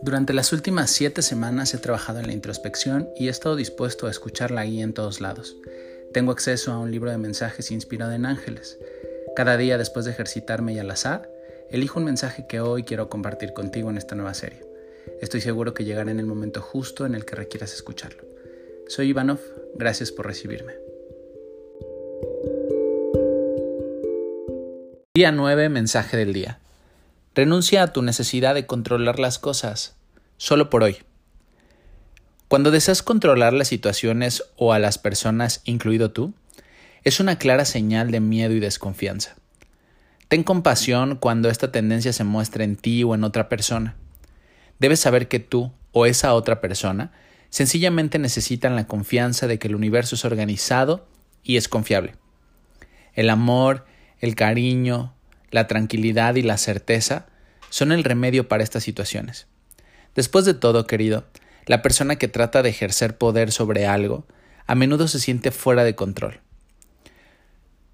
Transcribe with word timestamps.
Durante 0.00 0.32
las 0.32 0.52
últimas 0.52 0.90
siete 0.90 1.22
semanas 1.22 1.74
he 1.74 1.78
trabajado 1.78 2.20
en 2.20 2.28
la 2.28 2.32
introspección 2.32 3.08
y 3.16 3.26
he 3.26 3.30
estado 3.30 3.56
dispuesto 3.56 4.06
a 4.06 4.10
escuchar 4.10 4.52
la 4.52 4.64
guía 4.64 4.84
en 4.84 4.92
todos 4.92 5.20
lados. 5.20 5.56
Tengo 6.12 6.30
acceso 6.30 6.72
a 6.72 6.78
un 6.78 6.92
libro 6.92 7.10
de 7.10 7.18
mensajes 7.18 7.72
inspirado 7.72 8.12
en 8.12 8.24
ángeles. 8.24 8.78
Cada 9.34 9.56
día 9.56 9.76
después 9.76 10.04
de 10.04 10.12
ejercitarme 10.12 10.72
y 10.72 10.78
al 10.78 10.90
azar, 10.90 11.28
elijo 11.68 11.98
un 11.98 12.04
mensaje 12.04 12.46
que 12.48 12.60
hoy 12.60 12.84
quiero 12.84 13.08
compartir 13.08 13.52
contigo 13.52 13.90
en 13.90 13.98
esta 13.98 14.14
nueva 14.14 14.34
serie. 14.34 14.64
Estoy 15.20 15.40
seguro 15.40 15.74
que 15.74 15.84
llegará 15.84 16.10
en 16.10 16.20
el 16.20 16.26
momento 16.26 16.60
justo 16.60 17.04
en 17.04 17.14
el 17.14 17.24
que 17.24 17.34
requieras 17.34 17.74
escucharlo. 17.74 18.22
Soy 18.86 19.08
Ivanov, 19.08 19.40
gracias 19.74 20.12
por 20.12 20.26
recibirme. 20.26 20.74
Día 25.14 25.32
9, 25.32 25.68
mensaje 25.68 26.16
del 26.16 26.32
día. 26.32 26.60
Renuncia 27.38 27.84
a 27.84 27.92
tu 27.92 28.02
necesidad 28.02 28.56
de 28.56 28.66
controlar 28.66 29.20
las 29.20 29.38
cosas, 29.38 29.94
solo 30.38 30.70
por 30.70 30.82
hoy. 30.82 30.96
Cuando 32.48 32.72
deseas 32.72 33.04
controlar 33.04 33.52
las 33.52 33.68
situaciones 33.68 34.42
o 34.56 34.72
a 34.72 34.80
las 34.80 34.98
personas, 34.98 35.60
incluido 35.62 36.10
tú, 36.10 36.34
es 37.04 37.20
una 37.20 37.38
clara 37.38 37.64
señal 37.64 38.10
de 38.10 38.18
miedo 38.18 38.54
y 38.54 38.58
desconfianza. 38.58 39.36
Ten 40.26 40.42
compasión 40.42 41.14
cuando 41.14 41.48
esta 41.48 41.70
tendencia 41.70 42.12
se 42.12 42.24
muestra 42.24 42.64
en 42.64 42.74
ti 42.74 43.04
o 43.04 43.14
en 43.14 43.22
otra 43.22 43.48
persona. 43.48 43.94
Debes 44.80 44.98
saber 44.98 45.28
que 45.28 45.38
tú 45.38 45.70
o 45.92 46.06
esa 46.06 46.34
otra 46.34 46.60
persona 46.60 47.12
sencillamente 47.50 48.18
necesitan 48.18 48.74
la 48.74 48.88
confianza 48.88 49.46
de 49.46 49.60
que 49.60 49.68
el 49.68 49.76
universo 49.76 50.16
es 50.16 50.24
organizado 50.24 51.06
y 51.44 51.56
es 51.56 51.68
confiable. 51.68 52.16
El 53.14 53.30
amor, 53.30 53.86
el 54.18 54.34
cariño, 54.34 55.14
la 55.50 55.66
tranquilidad 55.66 56.34
y 56.34 56.42
la 56.42 56.58
certeza 56.58 57.26
son 57.70 57.92
el 57.92 58.04
remedio 58.04 58.48
para 58.48 58.62
estas 58.62 58.82
situaciones. 58.82 59.46
Después 60.14 60.44
de 60.44 60.54
todo, 60.54 60.86
querido, 60.86 61.24
la 61.66 61.82
persona 61.82 62.16
que 62.16 62.28
trata 62.28 62.62
de 62.62 62.70
ejercer 62.70 63.18
poder 63.18 63.52
sobre 63.52 63.86
algo 63.86 64.26
a 64.66 64.74
menudo 64.74 65.08
se 65.08 65.20
siente 65.20 65.50
fuera 65.50 65.84
de 65.84 65.94
control. 65.94 66.40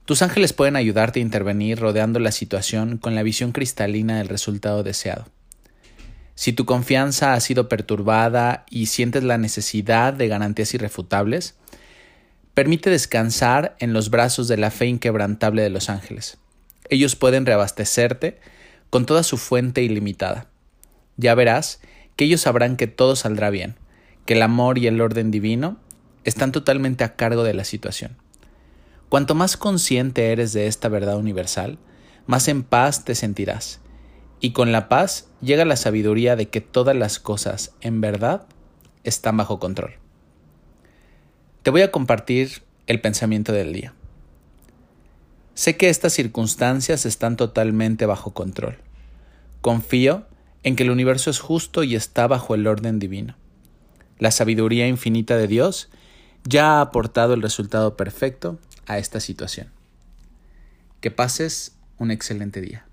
Tus 0.05 0.23
ángeles 0.23 0.53
pueden 0.53 0.77
ayudarte 0.77 1.21
a 1.21 1.23
intervenir 1.23 1.79
rodeando 1.79 2.19
la 2.19 2.33
situación 2.33 2.98
con 2.98 3.15
la 3.15 3.23
visión 3.23 3.53
cristalina 3.53 4.19
del 4.19 4.29
resultado 4.29 4.83
deseado. 4.83 5.27
Si 6.35 6.53
tu 6.53 6.67
confianza 6.67 7.35
ha 7.35 7.41
sido 7.41 7.69
perturbada 7.69 8.67
y 8.69 8.87
sientes 8.87 9.23
la 9.23 9.39
necesidad 9.39 10.13
de 10.13 10.29
garantías 10.29 10.75
irrefutables, 10.75 11.55
permite 12.55 12.91
descansar 12.91 13.77
en 13.79 13.93
los 13.93 14.11
brazos 14.11 14.48
de 14.48 14.57
la 14.57 14.70
fe 14.70 14.87
inquebrantable 14.87 15.63
de 15.63 15.70
los 15.70 15.89
ángeles. 15.89 16.39
Ellos 16.91 17.17
pueden 17.17 17.47
reabastecerte 17.47 18.41
con 18.91 19.07
toda 19.07 19.23
su 19.23 19.37
fuente 19.37 19.83
ilimitada. 19.83 20.49
Ya 21.17 21.35
verás 21.35 21.81
que 22.17 22.25
ellos 22.25 22.41
sabrán 22.41 22.77
que 22.77 22.87
todo 22.87 23.17
saldrá 23.17 23.51
bien, 23.51 23.77
que 24.27 24.35
el 24.35 24.43
amor 24.43 24.79
y 24.79 24.87
el 24.87 25.01
orden 25.01 25.31
divino 25.31 25.79
están 26.25 26.53
totalmente 26.53 27.05
a 27.05 27.17
cargo 27.17 27.45
de 27.45 27.55
la 27.55 27.65
situación. 27.65 28.17
Cuanto 29.09 29.35
más 29.35 29.57
consciente 29.57 30.33
eres 30.33 30.53
de 30.53 30.67
esta 30.67 30.89
verdad 30.89 31.17
universal, 31.17 31.79
más 32.27 32.49
en 32.49 32.63
paz 32.63 33.05
te 33.05 33.15
sentirás, 33.15 33.81
y 34.41 34.53
con 34.53 34.73
la 34.73 34.89
paz 34.89 35.29
llega 35.41 35.65
la 35.65 35.77
sabiduría 35.77 36.37
de 36.37 36.48
que 36.48 36.61
todas 36.61 36.97
las 36.97 37.19
cosas, 37.19 37.75
en 37.81 38.01
verdad, 38.01 38.47
están 39.05 39.37
bajo 39.37 39.59
control. 39.59 39.95
Te 41.63 41.71
voy 41.71 41.83
a 41.83 41.91
compartir 41.91 42.63
el 42.87 43.01
pensamiento 43.01 43.53
del 43.53 43.73
día. 43.73 43.95
Sé 45.55 45.77
que 45.77 45.89
estas 45.89 46.13
circunstancias 46.13 47.07
están 47.07 47.37
totalmente 47.37 48.07
bajo 48.07 48.35
control. 48.35 48.79
Confío 49.61 50.27
en 50.63 50.77
que 50.77 50.83
el 50.83 50.91
universo 50.91 51.31
es 51.31 51.39
justo 51.39 51.85
y 51.85 51.95
está 51.95 52.27
bajo 52.27 52.55
el 52.55 52.67
orden 52.67 52.99
divino. 52.99 53.37
La 54.19 54.31
sabiduría 54.31 54.89
infinita 54.89 55.37
de 55.37 55.47
Dios 55.47 55.91
ya 56.45 56.79
ha 56.79 56.81
aportado 56.81 57.35
el 57.35 57.43
resultado 57.43 57.97
perfecto 57.97 58.59
a 58.87 58.98
esta 58.98 59.20
situación. 59.20 59.70
Que 61.01 61.11
pases 61.11 61.77
un 61.98 62.11
excelente 62.11 62.61
día. 62.61 62.87